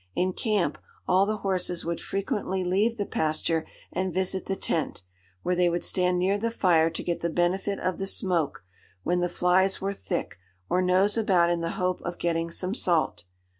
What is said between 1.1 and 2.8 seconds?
the horses would frequently